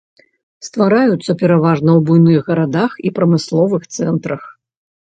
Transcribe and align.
Ствараюцца 0.67 1.35
пераважна 1.41 1.89
ў 1.97 1.99
буйных 2.09 2.41
гарадах 2.51 2.91
і 3.07 3.17
прамысловых 3.21 3.81
цэнтрах. 3.97 4.43